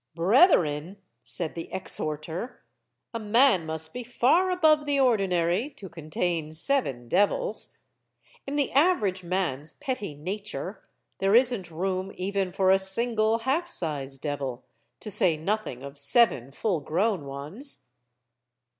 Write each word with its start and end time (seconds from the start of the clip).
'* 0.13 0.15
"Brethren," 0.15 0.97
said 1.23 1.53
the 1.53 1.71
exhorter, 1.71 2.63
"a 3.13 3.19
man 3.19 3.67
must 3.67 3.93
be 3.93 4.03
far 4.03 4.49
above 4.49 4.85
the 4.87 4.99
ordinary, 4.99 5.69
to 5.75 5.89
contain 5.89 6.51
seven 6.53 7.07
devils. 7.07 7.77
In 8.47 8.55
the 8.55 8.71
average 8.71 9.23
man's 9.23 9.73
petty 9.73 10.15
nature 10.15 10.81
there 11.19 11.35
isn't 11.35 11.69
room 11.69 12.11
even 12.15 12.51
for 12.51 12.71
a 12.71 12.79
single 12.79 13.37
half 13.45 13.67
size 13.67 14.17
devil, 14.17 14.63
to 15.01 15.11
say 15.11 15.37
nothing 15.37 15.83
of 15.83 15.99
seven 15.99 16.51
full 16.51 16.79
grown 16.81 17.25
ones." 17.27 17.89